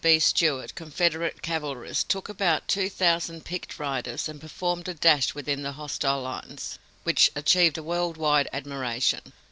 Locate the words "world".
7.83-8.17